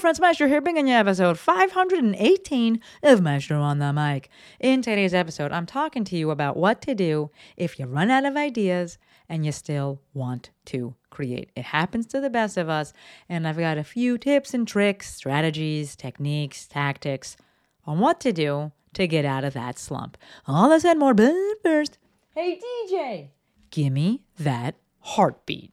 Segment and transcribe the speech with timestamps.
[0.00, 0.20] Friends.
[0.20, 4.30] Maestro here, bringing you episode 518 of Maestro on the Mic.
[4.60, 8.24] In today's episode, I'm talking to you about what to do if you run out
[8.24, 8.96] of ideas
[9.28, 11.50] and you still want to create.
[11.56, 12.92] It happens to the best of us,
[13.28, 17.36] and I've got a few tips and tricks, strategies, techniques, tactics
[17.84, 20.16] on what to do to get out of that slump.
[20.46, 21.34] All this and more, but
[21.64, 21.98] first,
[22.36, 23.30] hey DJ,
[23.70, 25.72] give me that heartbeat.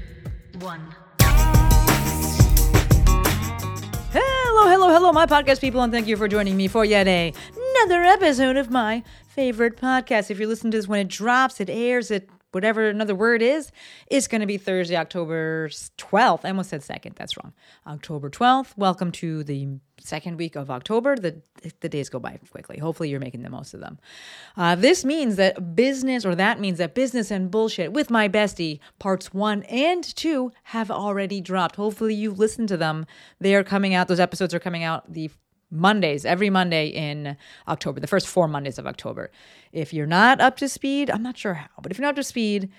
[0.61, 0.95] one.
[4.11, 8.03] Hello, hello, hello, my podcast people, and thank you for joining me for yet another
[8.03, 10.29] episode of my favorite podcast.
[10.29, 13.71] If you're listening to this when it drops, it airs, it whatever another word is,
[14.07, 16.41] it's going to be Thursday, October 12th.
[16.43, 17.15] I almost said second.
[17.17, 17.53] That's wrong.
[17.87, 18.77] October 12th.
[18.77, 21.15] Welcome to the second week of October.
[21.15, 21.41] The
[21.79, 22.79] the days go by quickly.
[22.79, 23.99] Hopefully, you're making the most of them.
[24.57, 28.79] Uh, this means that business, or that means that business and bullshit with my bestie
[28.99, 31.75] parts one and two have already dropped.
[31.75, 33.05] Hopefully, you've listened to them.
[33.39, 34.07] They are coming out.
[34.07, 35.29] Those episodes are coming out the
[35.71, 39.31] Mondays, every Monday in October, the first four Mondays of October.
[39.71, 42.15] If you're not up to speed, I'm not sure how, but if you're not up
[42.17, 42.69] to speed,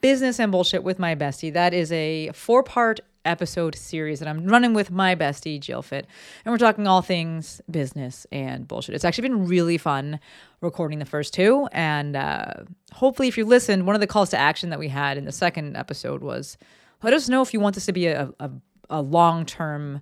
[0.00, 4.46] Business and Bullshit with My Bestie, that is a four part episode series that I'm
[4.46, 6.06] running with my bestie, Jill Fit.
[6.44, 8.94] And we're talking all things business and bullshit.
[8.94, 10.20] It's actually been really fun
[10.60, 11.68] recording the first two.
[11.72, 12.54] And uh,
[12.92, 15.32] hopefully, if you listened, one of the calls to action that we had in the
[15.32, 16.56] second episode was
[17.02, 18.50] let us know if you want this to be a, a,
[18.88, 20.00] a long term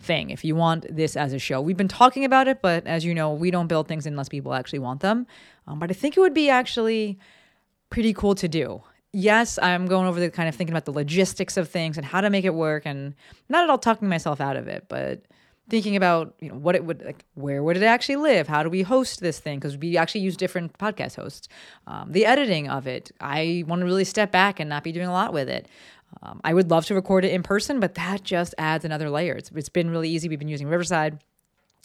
[0.00, 1.60] thing if you want this as a show.
[1.60, 4.54] We've been talking about it, but as you know, we don't build things unless people
[4.54, 5.26] actually want them.
[5.66, 7.18] Um, but I think it would be actually
[7.90, 8.82] pretty cool to do.
[9.12, 12.20] Yes, I'm going over the kind of thinking about the logistics of things and how
[12.20, 13.14] to make it work, and
[13.48, 15.22] not at all talking myself out of it, but
[15.68, 18.70] thinking about you know what it would like where would it actually live how do
[18.70, 21.48] we host this thing because we actually use different podcast hosts
[21.86, 25.06] um, the editing of it i want to really step back and not be doing
[25.06, 25.68] a lot with it
[26.22, 29.34] um, i would love to record it in person but that just adds another layer
[29.34, 31.22] it's, it's been really easy we've been using riverside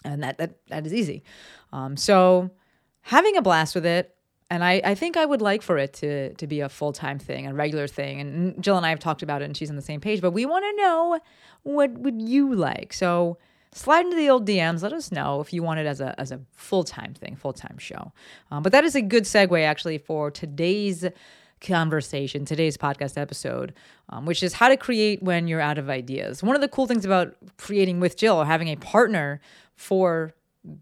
[0.03, 1.23] and that that, that is easy
[1.71, 2.49] um, so
[3.01, 4.15] having a blast with it
[4.53, 7.17] and I, I think I would like for it to to be a full time
[7.17, 8.19] thing, a regular thing.
[8.19, 10.21] And Jill and I have talked about it, and she's on the same page.
[10.21, 11.19] But we want to know
[11.63, 12.93] what would you like.
[12.93, 13.39] So
[13.71, 14.83] slide into the old DMs.
[14.83, 17.53] Let us know if you want it as a as a full time thing, full
[17.53, 18.11] time show.
[18.51, 21.03] Um, but that is a good segue actually for today's
[21.63, 23.73] conversation, today's podcast episode,
[24.09, 26.43] um, which is how to create when you're out of ideas.
[26.43, 29.41] One of the cool things about creating with Jill or having a partner
[29.75, 30.33] for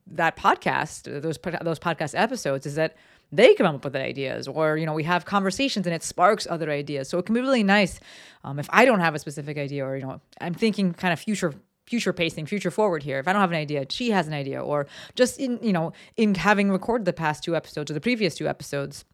[0.08, 2.96] that podcast, those those podcast episodes, is that
[3.32, 6.70] they come up with ideas, or you know, we have conversations and it sparks other
[6.70, 7.08] ideas.
[7.10, 8.00] So it can be really nice
[8.44, 11.20] um, if I don't have a specific idea, or you know, I'm thinking kind of
[11.20, 11.54] future
[11.86, 13.20] future pacing, future forward here.
[13.20, 15.94] If I don't have an idea, she has an idea, or just in you know,
[16.18, 19.06] in having recorded the past two episodes or the previous two episodes,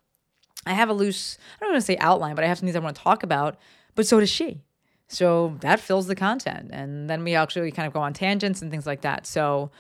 [0.68, 2.76] I have a loose, I don't want to say outline, but I have some things
[2.76, 3.58] I want to talk about,
[3.96, 4.62] but so does she.
[5.08, 6.70] So that fills the content.
[6.72, 9.26] And then we actually kind of go on tangents and things like that.
[9.26, 9.72] So,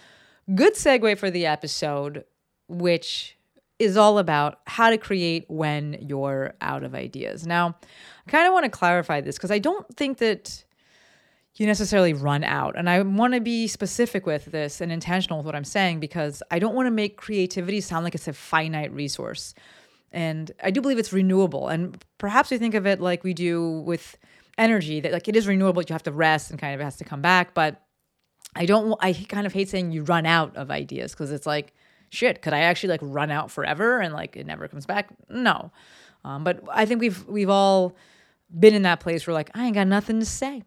[0.56, 2.24] good segue for the episode,
[2.70, 3.38] which
[3.80, 7.46] is all about how to create when you're out of ideas.
[7.46, 7.76] Now,
[8.26, 10.64] I kind of want to clarify this because I don't think that
[11.56, 12.76] you necessarily run out.
[12.78, 16.42] And I want to be specific with this and intentional with what I'm saying because
[16.52, 19.54] I don't want to make creativity sound like it's a finite resource.
[20.12, 21.68] And I do believe it's renewable.
[21.68, 24.18] And perhaps we think of it like we do with
[24.58, 27.04] energy that like it is renewable, you have to rest and kind of has to
[27.04, 27.54] come back.
[27.54, 27.82] But
[28.56, 31.74] I don't, I kind of hate saying you run out of ideas because it's like,
[32.10, 35.10] shit, could I actually like run out forever and like it never comes back?
[35.30, 35.72] No.
[36.24, 37.96] Um, but I think we've, we've all
[38.58, 40.64] been in that place where like, I ain't got nothing to say.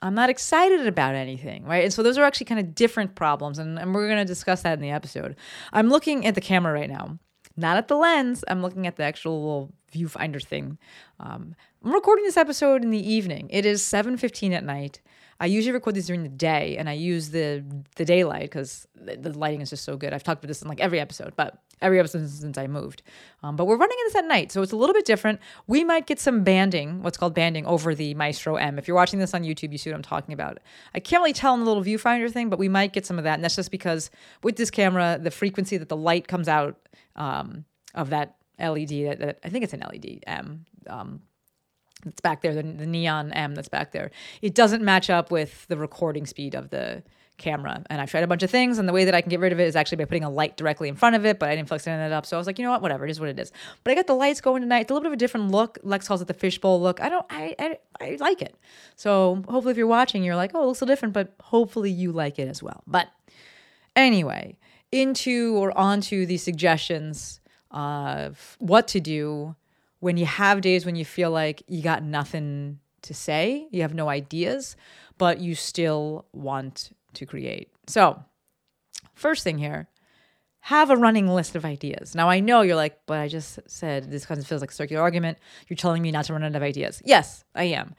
[0.00, 1.84] I'm not excited about anything, right?
[1.84, 3.58] And so those are actually kind of different problems.
[3.58, 5.36] And, and we're going to discuss that in the episode.
[5.72, 7.18] I'm looking at the camera right now,
[7.56, 8.44] not at the lens.
[8.48, 10.78] I'm looking at the actual little viewfinder thing.
[11.20, 11.54] Um,
[11.84, 13.48] I'm recording this episode in the evening.
[13.50, 15.00] It is 7:15 at night.
[15.40, 17.64] I usually record these during the day, and I use the
[17.96, 20.12] the daylight because the, the lighting is just so good.
[20.12, 23.02] I've talked about this in like every episode, but every episode since I moved.
[23.42, 25.38] Um, but we're running this at night, so it's a little bit different.
[25.66, 28.78] We might get some banding, what's called banding, over the Maestro M.
[28.78, 30.58] If you're watching this on YouTube, you see what I'm talking about.
[30.94, 33.24] I can't really tell in the little viewfinder thing, but we might get some of
[33.24, 34.10] that, and that's just because
[34.42, 36.76] with this camera, the frequency that the light comes out
[37.16, 37.64] um,
[37.94, 40.64] of that LED that, that I think it's an LED M.
[40.88, 41.20] Um,
[42.04, 44.10] that's back there, the, the neon M that's back there.
[44.42, 47.02] It doesn't match up with the recording speed of the
[47.36, 47.82] camera.
[47.90, 49.52] And I've tried a bunch of things, and the way that I can get rid
[49.52, 51.56] of it is actually by putting a light directly in front of it, but I
[51.56, 52.26] didn't flex of up.
[52.26, 53.52] So I was like, you know what, whatever, it is what it is.
[53.82, 54.82] But I got the lights going tonight.
[54.82, 55.78] It's a little bit of a different look.
[55.82, 57.00] Lex calls it the fishbowl look.
[57.00, 58.56] I don't, I, I, I like it.
[58.96, 62.12] So hopefully, if you're watching, you're like, oh, it looks so different, but hopefully you
[62.12, 62.82] like it as well.
[62.86, 63.08] But
[63.96, 64.58] anyway,
[64.92, 67.40] into or onto the suggestions
[67.70, 69.56] of what to do
[69.98, 73.94] when you have days when you feel like you got nothing to say, you have
[73.94, 74.76] no ideas,
[75.16, 77.70] but you still want to create.
[77.86, 78.22] So,
[79.14, 79.88] first thing here,
[80.60, 82.14] have a running list of ideas.
[82.14, 84.74] Now, I know you're like, but I just said this kind of feels like a
[84.74, 85.38] circular argument.
[85.68, 87.02] You're telling me not to run out of ideas.
[87.04, 87.94] Yes, I am.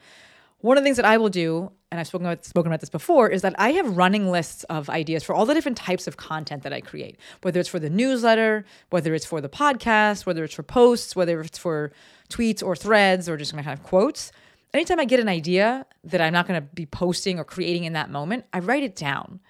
[0.60, 2.90] One of the things that I will do, and I've spoken about, spoken about this
[2.90, 6.16] before, is that I have running lists of ideas for all the different types of
[6.16, 10.42] content that I create, whether it's for the newsletter, whether it's for the podcast, whether
[10.42, 11.92] it's for posts, whether it's for
[12.30, 14.32] tweets or threads or just kind of quotes.
[14.74, 17.94] Anytime I get an idea that I'm not going to be posting or creating in
[17.94, 19.40] that moment, I write it down.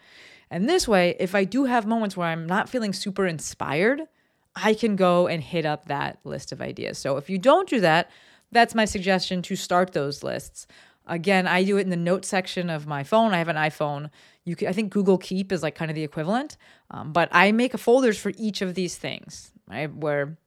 [0.50, 4.02] And this way, if I do have moments where I'm not feeling super inspired,
[4.54, 6.98] I can go and hit up that list of ideas.
[6.98, 8.10] So if you don't do that,
[8.52, 10.66] that's my suggestion to start those lists.
[11.06, 13.32] Again, I do it in the notes section of my phone.
[13.32, 14.10] I have an iPhone.
[14.44, 16.56] You can, I think Google Keep is like kind of the equivalent,
[16.90, 19.92] um, but I make folders for each of these things, right?
[19.92, 20.38] Where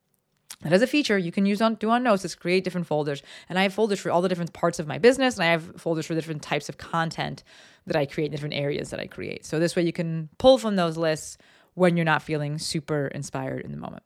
[0.66, 3.24] it has a feature you can use on do on notes is create different folders,
[3.48, 5.80] and I have folders for all the different parts of my business, and I have
[5.80, 7.44] folders for the different types of content
[7.88, 9.46] that I create, in different areas that I create.
[9.46, 11.38] So this way you can pull from those lists
[11.76, 14.04] when you're not feeling super inspired in the moment.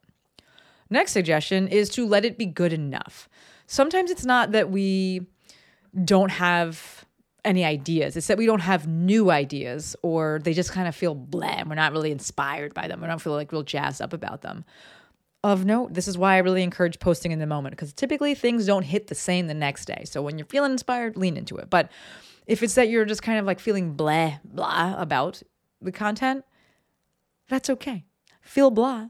[0.90, 3.28] Next suggestion is to let it be good enough.
[3.66, 5.26] Sometimes it's not that we
[6.06, 7.06] don't have
[7.44, 8.16] any ideas.
[8.16, 11.68] It's that we don't have new ideas or they just kind of feel bland.
[11.68, 13.02] We're not really inspired by them.
[13.02, 14.66] We don't feel like real jazzed up about them.
[15.44, 18.66] Of note, this is why I really encourage posting in the moment because typically things
[18.66, 20.04] don't hit the same the next day.
[20.06, 21.70] So when you're feeling inspired, lean into it.
[21.70, 21.92] But
[22.48, 25.44] if it's that you're just kind of like feeling blah, blah about
[25.82, 26.46] the content,
[27.50, 28.06] that's okay.
[28.42, 29.08] Feel blah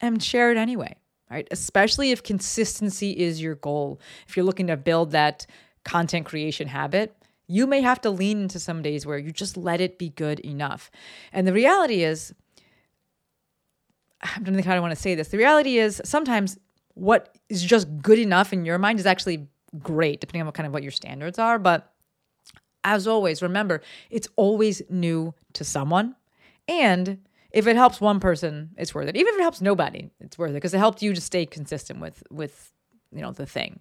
[0.00, 0.94] and share it anyway,
[1.28, 1.48] right?
[1.50, 4.00] Especially if consistency is your goal.
[4.28, 5.46] If you're looking to build that
[5.84, 7.16] content creation habit,
[7.48, 10.38] you may have to lean into some days where you just let it be good
[10.40, 10.90] enough.
[11.32, 12.34] And the reality is,
[14.36, 15.28] I don't think I want to say this.
[15.28, 16.58] The reality is sometimes
[16.94, 19.48] what is just good enough in your mind is actually
[19.78, 21.58] great, depending on what kind of what your standards are.
[21.58, 21.92] But
[22.84, 26.16] as always, remember it's always new to someone.
[26.68, 27.18] And
[27.50, 29.16] if it helps one person, it's worth it.
[29.16, 32.00] Even if it helps nobody, it's worth it because it helped you to stay consistent
[32.00, 32.72] with with
[33.12, 33.80] you know the thing.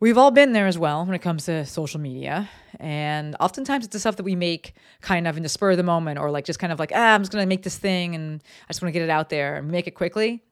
[0.00, 2.48] We've all been there as well when it comes to social media.
[2.78, 5.82] And oftentimes it's the stuff that we make kind of in the spur of the
[5.82, 8.14] moment or like just kind of like, ah, I'm just going to make this thing
[8.14, 10.42] and I just want to get it out there and make it quickly.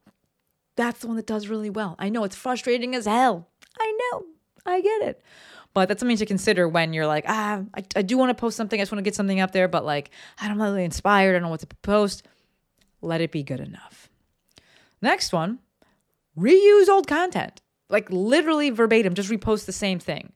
[0.77, 1.97] That's the one that does really well.
[1.99, 3.49] I know it's frustrating as hell.
[3.81, 4.25] I know.
[4.67, 5.23] I get it.
[5.73, 8.56] But that's something to consider when you're like, ah, I, I do want to post
[8.56, 8.79] something.
[8.79, 11.31] I just want to get something up there, but like, I'm not really inspired.
[11.31, 12.27] I don't know what to post.
[13.00, 14.11] Let it be good enough.
[15.00, 15.61] Next one
[16.37, 20.32] reuse old content like literally verbatim, just repost the same thing,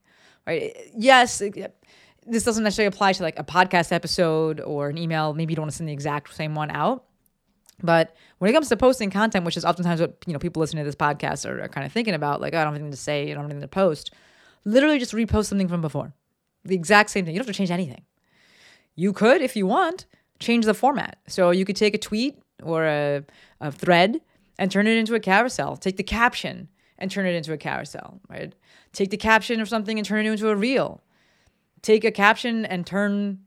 [0.47, 0.75] right?
[0.95, 1.41] Yes,
[2.25, 5.33] this doesn't necessarily apply to like a podcast episode or an email.
[5.33, 7.05] Maybe you don't want to send the exact same one out.
[7.81, 10.83] But when it comes to posting content, which is oftentimes what you know people listening
[10.83, 12.91] to this podcast are, are kind of thinking about, like oh, I don't have anything
[12.91, 14.13] to say, I don't have anything to post.
[14.65, 16.13] Literally, just repost something from before,
[16.63, 17.33] the exact same thing.
[17.33, 18.03] You don't have to change anything.
[18.95, 20.05] You could, if you want,
[20.39, 21.17] change the format.
[21.27, 23.23] So you could take a tweet or a,
[23.59, 24.21] a thread
[24.57, 25.75] and turn it into a carousel.
[25.75, 28.53] Take the caption and turn it into a carousel, right?
[28.91, 31.01] Take the caption of something and turn it into a reel.
[31.81, 33.39] Take a caption and turn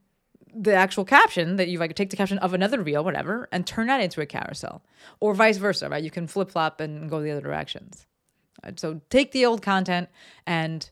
[0.58, 3.88] the actual caption that you like take the caption of another reel, whatever, and turn
[3.88, 4.82] that into a carousel,
[5.20, 6.02] or vice versa, right?
[6.02, 8.06] You can flip flop and go the other directions.
[8.64, 8.78] Right?
[8.80, 10.08] So take the old content
[10.46, 10.88] and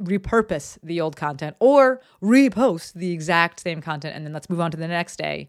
[0.00, 4.70] repurpose the old content, or repost the exact same content, and then let's move on
[4.70, 5.48] to the next day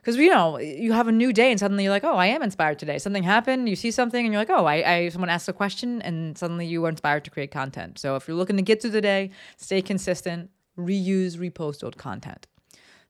[0.00, 2.42] because you know you have a new day and suddenly you're like oh i am
[2.42, 2.98] inspired today.
[2.98, 6.02] Something happened you see something and you're like oh i, I someone asked a question
[6.02, 7.98] and suddenly you are inspired to create content.
[7.98, 12.46] So if you're looking to get through the day stay consistent reuse repost old content.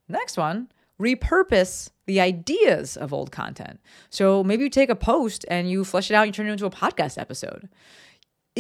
[0.09, 0.69] Next one
[1.01, 3.81] repurpose the ideas of old content.
[4.11, 6.53] So maybe you take a post and you flesh it out and you turn it
[6.53, 7.69] into a podcast episode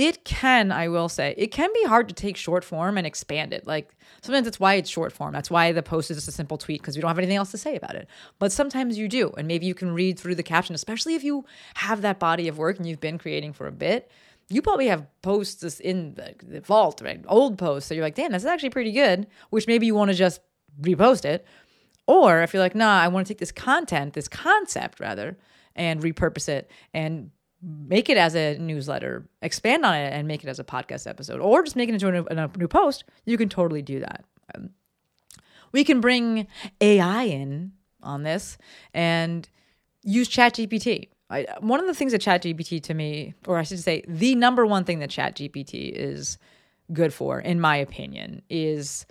[0.00, 3.52] it can, I will say, it can be hard to take short form and expand
[3.52, 3.66] it.
[3.66, 5.34] Like sometimes that's why it's short form.
[5.34, 7.50] That's why the post is just a simple tweet because we don't have anything else
[7.50, 8.08] to say about it.
[8.38, 9.30] But sometimes you do.
[9.36, 12.56] And maybe you can read through the caption, especially if you have that body of
[12.56, 14.10] work and you've been creating for a bit.
[14.48, 17.22] You probably have posts in the, vault, right?
[17.28, 20.10] Old posts that you're like, damn, this is actually pretty good, which maybe you want
[20.10, 20.40] to just
[20.80, 21.46] repost it.
[22.06, 25.36] Or if you're like, nah, I want to take this content, this concept rather,
[25.76, 30.48] and repurpose it and make it as a newsletter, expand on it, and make it
[30.48, 33.36] as a podcast episode, or just make it into a new, a new post, you
[33.36, 34.24] can totally do that.
[34.54, 34.70] Um,
[35.72, 36.46] we can bring
[36.80, 38.58] AI in on this
[38.94, 39.48] and
[40.02, 41.08] use ChatGPT.
[41.28, 44.66] I, one of the things that ChatGPT to me, or I should say, the number
[44.66, 46.38] one thing that ChatGPT is
[46.92, 49.06] good for, in my opinion, is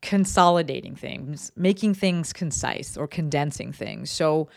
[0.00, 4.10] consolidating things, making things concise or condensing things.
[4.10, 4.48] So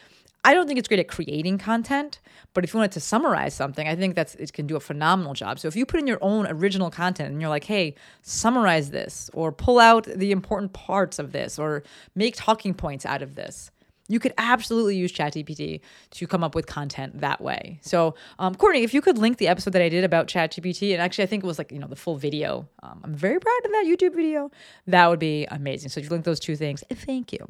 [0.43, 2.19] I don't think it's great at creating content,
[2.53, 5.33] but if you wanted to summarize something, I think that's it can do a phenomenal
[5.33, 5.59] job.
[5.59, 7.93] So if you put in your own original content and you're like, "Hey,
[8.23, 11.83] summarize this or pull out the important parts of this or
[12.15, 13.69] make talking points out of this."
[14.07, 15.79] You could absolutely use ChatGPT
[16.11, 17.79] to come up with content that way.
[17.81, 21.01] So, um, Courtney, if you could link the episode that I did about ChatGPT, and
[21.01, 22.67] actually I think it was like you know the full video.
[22.81, 24.49] Um, I'm very proud of that YouTube video.
[24.87, 25.89] That would be amazing.
[25.89, 27.45] So if you link those two things, thank you.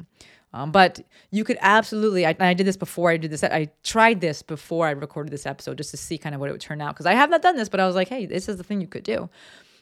[0.54, 3.42] Um, but you could absolutely, I, I did this before I did this.
[3.42, 6.52] I tried this before I recorded this episode just to see kind of what it
[6.52, 6.94] would turn out.
[6.94, 8.80] Because I have not done this, but I was like, hey, this is the thing
[8.80, 9.30] you could do.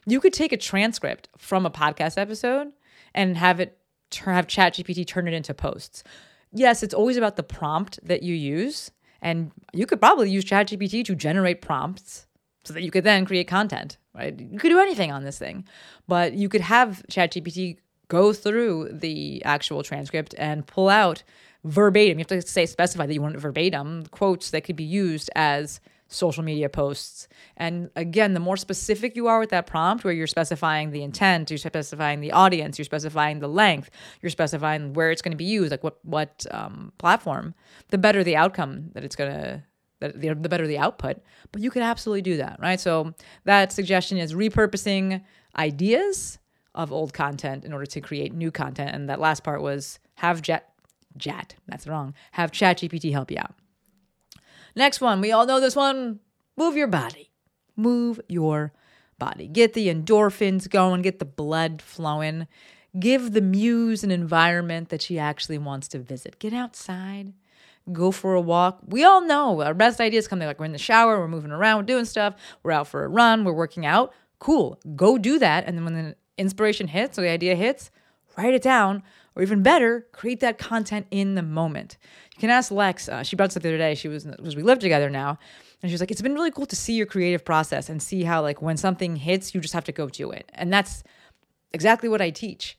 [0.07, 2.73] You could take a transcript from a podcast episode
[3.15, 3.79] and have it
[4.11, 6.05] turn, have ChatGPT turn it into posts.
[6.53, 8.93] Yes, it's always about the prompt that you use.
[9.23, 12.27] And you could probably use ChatGPT to generate prompts
[12.65, 14.39] so that you could then create content, right?
[14.39, 15.67] You could do anything on this thing,
[16.07, 17.79] but you could have ChatGPT
[18.11, 21.23] go through the actual transcript and pull out
[21.65, 22.19] verbatim.
[22.19, 25.81] You have to say specify that you want verbatim quotes that could be used as
[26.09, 27.29] social media posts.
[27.57, 31.51] And again, the more specific you are with that prompt, where you're specifying the intent,
[31.51, 33.91] you're specifying the audience, you're specifying the length,
[34.21, 37.55] you're specifying where it's going to be used, like what what um, platform,
[37.91, 39.63] the better the outcome that it's going to.
[40.03, 41.19] The, the better the output,
[41.53, 42.81] but you could absolutely do that, right?
[42.81, 43.13] So
[43.45, 45.23] that suggestion is repurposing
[45.55, 46.39] ideas
[46.75, 48.95] of old content in order to create new content.
[48.95, 50.73] And that last part was have Jet,
[51.17, 53.55] Jet, that's wrong, have ChatGPT help you out.
[54.77, 56.21] Next one, we all know this one
[56.57, 57.31] move your body.
[57.77, 58.73] Move your
[59.19, 59.49] body.
[59.49, 62.47] Get the endorphins going, get the blood flowing.
[62.99, 66.41] Give the muse an environment that she actually wants to visit.
[66.41, 67.33] Get outside,
[67.93, 68.81] go for a walk.
[68.85, 71.79] We all know our best ideas come like we're in the shower, we're moving around,
[71.79, 74.13] we're doing stuff, we're out for a run, we're working out.
[74.41, 75.67] Cool, go do that.
[75.67, 77.91] And then when the inspiration hits or the idea hits,
[78.37, 79.03] write it down,
[79.35, 81.97] or even better, create that content in the moment.
[82.35, 83.09] You can ask Lex.
[83.09, 83.95] Uh, she brought this up the other day.
[83.95, 85.39] She was because we live together now,
[85.83, 88.25] and she was like, "It's been really cool to see your creative process and see
[88.25, 91.05] how like when something hits, you just have to go do it." And that's
[91.73, 92.79] exactly what I teach,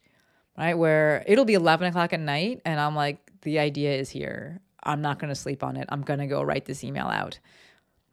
[0.58, 0.74] right?
[0.74, 4.60] Where it'll be eleven o'clock at night, and I'm like, "The idea is here.
[4.84, 5.86] I'm not going to sleep on it.
[5.90, 7.40] I'm going to go write this email out."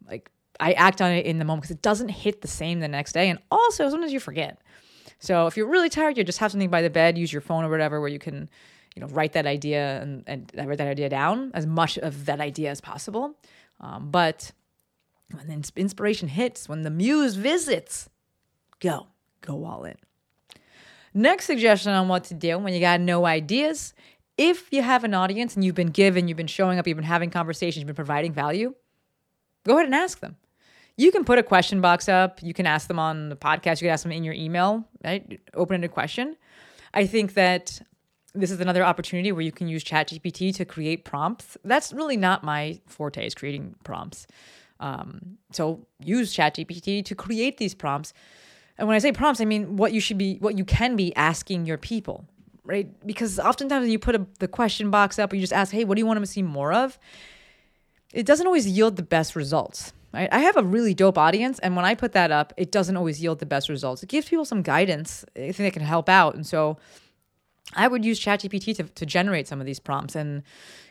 [0.06, 2.88] Like I act on it in the moment because it doesn't hit the same the
[2.88, 4.60] next day, and also sometimes you forget.
[5.18, 7.64] So if you're really tired, you just have something by the bed, use your phone
[7.64, 8.48] or whatever, where you can,
[8.94, 12.40] you know, write that idea and, and write that idea down as much of that
[12.40, 13.34] idea as possible.
[13.80, 14.52] Um, but
[15.32, 18.08] when inspiration hits, when the muse visits,
[18.80, 19.08] go,
[19.40, 19.96] go all in.
[21.14, 23.94] Next suggestion on what to do when you got no ideas.
[24.36, 27.04] If you have an audience and you've been given, you've been showing up, you've been
[27.04, 28.74] having conversations, you've been providing value,
[29.64, 30.36] go ahead and ask them
[30.98, 32.42] you can put a question box up.
[32.42, 33.80] You can ask them on the podcast.
[33.80, 35.40] You can ask them in your email, right?
[35.54, 36.36] Open ended question.
[36.92, 37.80] I think that
[38.34, 41.56] this is another opportunity where you can use ChatGPT to create prompts.
[41.64, 44.26] That's really not my forte, is creating prompts.
[44.80, 48.12] Um, so use ChatGPT to create these prompts.
[48.76, 51.14] And when I say prompts, I mean what you should be, what you can be
[51.14, 52.24] asking your people,
[52.64, 52.88] right?
[53.06, 55.84] Because oftentimes when you put a, the question box up, or you just ask, "Hey,
[55.84, 56.98] what do you want them to see more of?"
[58.12, 59.92] It doesn't always yield the best results.
[60.12, 60.28] Right?
[60.32, 63.22] I have a really dope audience, and when I put that up, it doesn't always
[63.22, 64.02] yield the best results.
[64.02, 65.24] It gives people some guidance.
[65.36, 66.78] I think they can help out, and so
[67.74, 70.42] I would use ChatGPT to, to generate some of these prompts and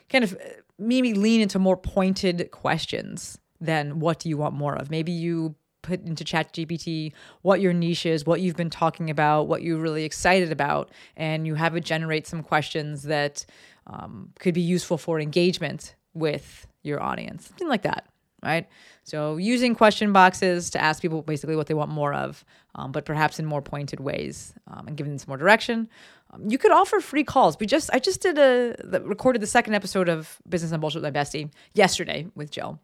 [0.09, 4.75] kind of uh, maybe lean into more pointed questions than what do you want more
[4.75, 4.91] of.
[4.91, 9.63] Maybe you put into ChatGPT what your niche is, what you've been talking about, what
[9.63, 13.45] you're really excited about, and you have it generate some questions that
[13.87, 18.05] um, could be useful for engagement with your audience, something like that
[18.47, 18.67] right?
[19.03, 22.43] So using question boxes to ask people basically what they want more of,
[22.75, 25.89] um, but perhaps in more pointed ways um, and giving them some more direction.
[26.31, 27.57] Um, you could offer free calls.
[27.59, 31.01] We just I just did a the, recorded the second episode of Business and Bullshit
[31.01, 32.79] with my bestie yesterday with Jill.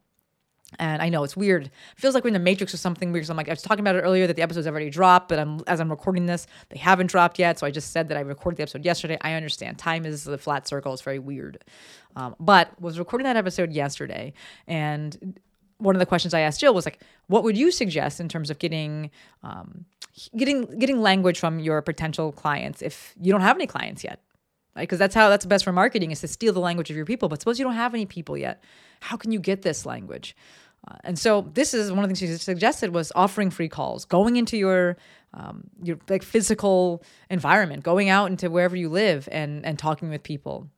[0.79, 1.65] And I know it's weird.
[1.65, 3.29] It feels like we're in the Matrix or something weird.
[3.29, 5.37] I'm like, I was talking about it earlier that the episodes have already dropped, but
[5.37, 7.59] I'm, as I'm recording this, they haven't dropped yet.
[7.59, 9.17] So I just said that I recorded the episode yesterday.
[9.21, 9.77] I understand.
[9.77, 10.93] Time is a flat circle.
[10.93, 11.63] It's very weird.
[12.15, 14.33] Um, but was recording that episode yesterday,
[14.67, 15.39] and
[15.83, 18.49] one of the questions I asked Jill was like, what would you suggest in terms
[18.49, 19.11] of getting
[19.43, 19.85] um,
[20.35, 24.19] getting getting language from your potential clients if you don't have any clients yet?
[24.75, 24.83] right?
[24.83, 27.29] Because that's how that's best for marketing is to steal the language of your people.
[27.29, 28.63] But suppose you don't have any people yet,
[29.01, 30.35] how can you get this language?
[30.87, 34.03] Uh, and so this is one of the things she suggested was offering free calls,
[34.05, 34.97] going into your
[35.33, 40.23] um, your like physical environment, going out into wherever you live and and talking with
[40.23, 40.69] people.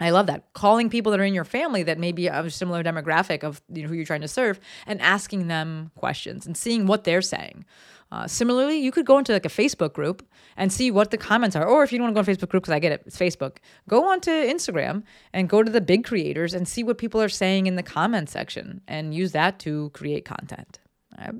[0.00, 0.52] I love that.
[0.52, 3.60] Calling people that are in your family that may be of a similar demographic of
[3.72, 7.22] you know, who you're trying to serve and asking them questions and seeing what they're
[7.22, 7.64] saying.
[8.10, 10.26] Uh, similarly, you could go into like a Facebook group
[10.56, 11.66] and see what the comments are.
[11.66, 13.18] Or if you don't want to go on Facebook group, because I get it, it's
[13.18, 15.02] Facebook, go onto Instagram
[15.32, 18.30] and go to the big creators and see what people are saying in the comment
[18.30, 20.78] section and use that to create content.
[21.18, 21.34] Right?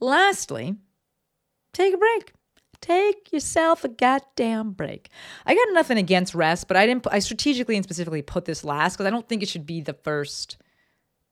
[0.00, 0.76] Lastly,
[1.74, 2.32] take a break.
[2.80, 5.10] Take yourself a goddamn break.
[5.44, 7.06] I got nothing against rest, but I didn't.
[7.10, 9.92] I strategically and specifically put this last because I don't think it should be the
[9.92, 10.56] first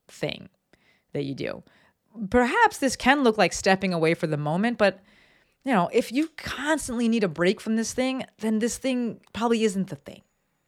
[0.09, 0.49] thing
[1.12, 1.62] that you do.
[2.31, 5.00] Perhaps this can look like stepping away for the moment, but
[5.64, 9.64] you know, if you constantly need a break from this thing, then this thing probably
[9.64, 10.23] isn't the thing,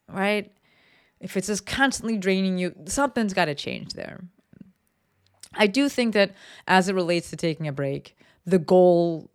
[0.07, 0.51] right?
[1.19, 4.21] If it's just constantly draining you, something's got to change there.
[5.53, 6.33] I do think that
[6.67, 9.30] as it relates to taking a break, the goal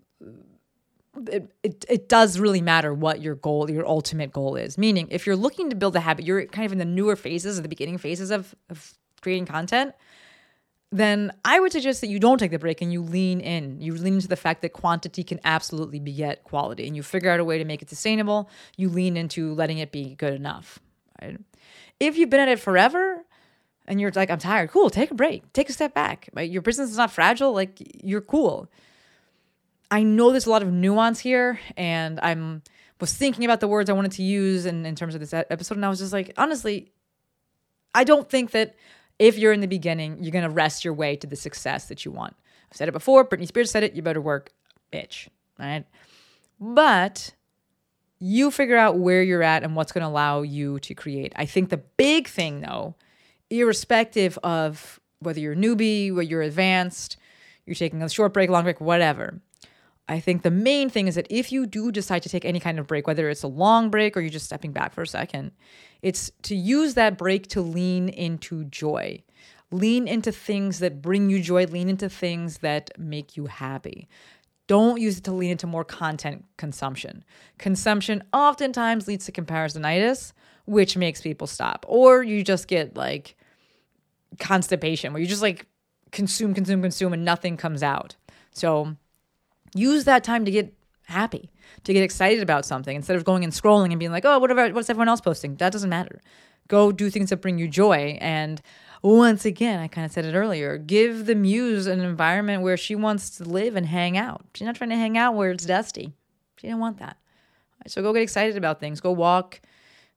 [1.31, 4.79] it, it, it does really matter what your goal, your ultimate goal is.
[4.79, 7.61] Meaning, if you're looking to build a habit, you're kind of in the newer phases,
[7.61, 9.95] the beginning phases of, of creating content,
[10.93, 13.81] then I would suggest that you don't take the break and you lean in.
[13.81, 17.41] You lean into the fact that quantity can absolutely beget quality and you figure out
[17.41, 18.49] a way to make it sustainable.
[18.77, 20.79] You lean into letting it be good enough.
[21.21, 21.39] Right?
[21.99, 23.25] If you've been at it forever,
[23.89, 24.71] and you're like, I'm tired.
[24.71, 25.53] Cool, take a break.
[25.53, 26.29] Take a step back.
[26.35, 26.51] Right?
[26.51, 27.53] Your business is not fragile.
[27.53, 28.69] Like you're cool.
[29.91, 32.63] I know there's a lot of nuance here, and I'm
[33.01, 35.77] was thinking about the words I wanted to use in, in terms of this episode,
[35.77, 36.93] and I was just like, honestly,
[37.95, 38.75] I don't think that
[39.19, 42.11] if you're in the beginning, you're gonna rest your way to the success that you
[42.11, 42.35] want.
[42.71, 44.53] I've said it before, Britney Spears said it, you better work,
[44.93, 45.29] bitch.
[45.59, 45.85] Right?
[46.59, 47.35] But
[48.19, 51.33] you figure out where you're at and what's gonna allow you to create.
[51.37, 52.95] I think the big thing though,
[53.51, 57.19] irrespective of whether you're a newbie, whether you're advanced,
[57.67, 59.41] you're taking a short break, long break, whatever
[60.09, 62.79] I think the main thing is that if you do decide to take any kind
[62.79, 65.51] of break, whether it's a long break or you're just stepping back for a second,
[66.01, 69.23] it's to use that break to lean into joy.
[69.73, 74.09] Lean into things that bring you joy, lean into things that make you happy.
[74.69, 77.25] Don't use it to lean into more content consumption.
[77.59, 80.33] Consumption oftentimes leads to comparisonitis,
[80.67, 81.85] which makes people stop.
[81.89, 83.37] Or you just get like
[84.39, 85.67] constipation where you just like
[86.13, 88.17] consume, consume, consume, and nothing comes out.
[88.53, 88.97] So,
[89.77, 90.75] use that time to get
[91.07, 91.51] happy,
[91.85, 94.69] to get excited about something instead of going and scrolling and being like, oh, whatever,
[94.71, 95.57] what's everyone else posting?
[95.57, 96.21] That doesn't matter.
[96.69, 98.19] Go do things that bring you joy.
[98.21, 98.61] And
[99.03, 102.95] once again, I kind of said it earlier give the muse an environment where she
[102.95, 104.45] wants to live and hang out.
[104.55, 106.13] She's not trying to hang out where it's dusty.
[106.57, 107.17] She didn't want that.
[107.87, 109.01] So go get excited about things.
[109.01, 109.61] Go walk.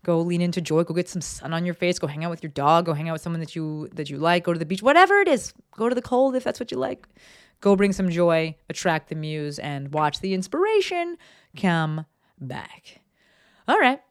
[0.04, 0.84] Go lean into joy.
[0.84, 2.00] Go get some sun on your face.
[2.00, 2.86] Go hang out with your dog.
[2.86, 4.44] Go hang out with someone that you that you like.
[4.44, 4.82] Go to the beach.
[4.82, 5.54] Whatever it is.
[5.76, 7.06] Go to the cold if that's what you like.
[7.62, 11.18] Go bring some joy, attract the muse, and watch the inspiration
[11.60, 12.06] come
[12.40, 13.02] back.
[13.68, 14.02] All right.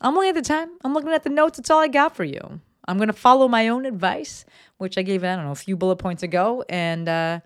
[0.00, 0.70] I'm looking at the time.
[0.82, 1.58] I'm looking at the notes.
[1.58, 2.60] That's all I got for you.
[2.86, 4.44] I'm going to follow my own advice,
[4.78, 7.40] which I gave, I don't know, a few bullet points ago, and uh,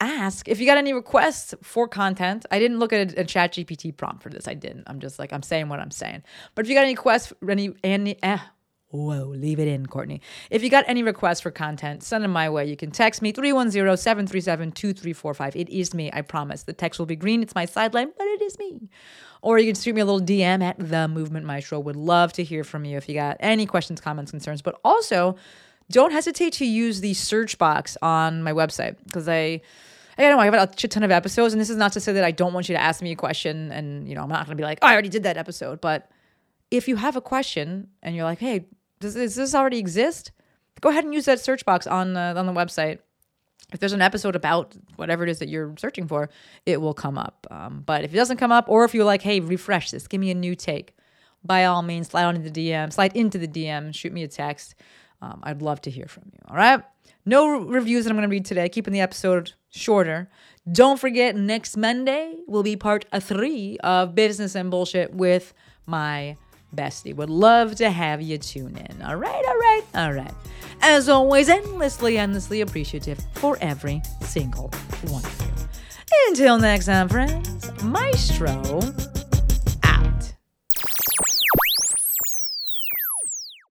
[0.00, 2.44] ask if you got any requests for content.
[2.50, 4.46] I didn't look at a, a ChatGPT prompt for this.
[4.46, 4.84] I didn't.
[4.86, 6.22] I'm just like, I'm saying what I'm saying.
[6.54, 8.38] But if you got any requests, any, any, eh,
[8.96, 10.22] Whoa, leave it in, Courtney.
[10.50, 12.64] If you got any requests for content, send them my way.
[12.64, 15.56] You can text me 310 737 2345.
[15.56, 16.62] It is me, I promise.
[16.62, 17.42] The text will be green.
[17.42, 18.88] It's my sideline, but it is me.
[19.42, 21.78] Or you can shoot me a little DM at The Movement Maestro.
[21.78, 24.62] Would love to hear from you if you got any questions, comments, concerns.
[24.62, 25.36] But also,
[25.90, 29.60] don't hesitate to use the search box on my website because I.
[30.18, 30.38] I don't know.
[30.38, 32.30] I have a shit ton of episodes, and this is not to say that I
[32.30, 34.62] don't want you to ask me a question, and you know I'm not to be
[34.62, 35.78] like, oh, I already did that episode.
[35.78, 36.10] But
[36.70, 38.66] if you have a question and you're like, hey,
[39.00, 40.32] does, does this already exist?
[40.80, 42.98] Go ahead and use that search box on the, on the website.
[43.72, 46.30] If there's an episode about whatever it is that you're searching for,
[46.66, 47.46] it will come up.
[47.50, 50.20] Um, but if it doesn't come up, or if you're like, hey, refresh this, give
[50.20, 50.94] me a new take,
[51.44, 54.28] by all means, slide on into the DM, slide into the DM, shoot me a
[54.28, 54.74] text.
[55.20, 56.38] Um, I'd love to hear from you.
[56.48, 56.82] All right.
[57.24, 60.28] No reviews that I'm going to read today, keeping the episode shorter.
[60.70, 65.54] Don't forget, next Monday will be part three of Business and Bullshit with
[65.86, 66.36] my
[66.76, 67.14] bestie.
[67.14, 69.02] Would love to have you tune in.
[69.02, 70.34] All right, all right, all right.
[70.82, 74.70] As always, endlessly, endlessly appreciative for every single
[75.08, 75.68] one of you.
[76.28, 78.80] Until next time, friends, Maestro